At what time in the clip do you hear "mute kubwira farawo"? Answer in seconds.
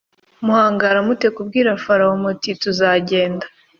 1.07-2.15